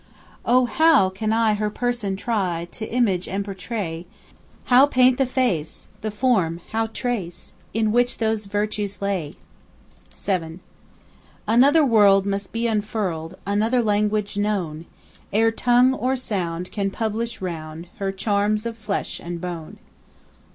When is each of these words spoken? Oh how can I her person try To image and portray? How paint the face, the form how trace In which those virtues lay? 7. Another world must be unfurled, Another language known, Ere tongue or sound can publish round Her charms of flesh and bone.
Oh 0.47 0.65
how 0.65 1.11
can 1.11 1.31
I 1.31 1.53
her 1.53 1.69
person 1.69 2.15
try 2.15 2.67
To 2.71 2.91
image 2.91 3.27
and 3.27 3.45
portray? 3.45 4.07
How 4.63 4.87
paint 4.87 5.19
the 5.19 5.27
face, 5.27 5.89
the 6.01 6.09
form 6.09 6.59
how 6.71 6.87
trace 6.87 7.53
In 7.71 7.91
which 7.91 8.17
those 8.17 8.45
virtues 8.45 8.99
lay? 8.99 9.35
7. 10.15 10.59
Another 11.45 11.85
world 11.85 12.25
must 12.25 12.51
be 12.51 12.65
unfurled, 12.65 13.37
Another 13.45 13.83
language 13.83 14.37
known, 14.37 14.87
Ere 15.31 15.51
tongue 15.51 15.93
or 15.93 16.15
sound 16.15 16.71
can 16.71 16.89
publish 16.89 17.39
round 17.39 17.87
Her 17.97 18.11
charms 18.11 18.65
of 18.65 18.79
flesh 18.79 19.19
and 19.19 19.39
bone. 19.39 19.77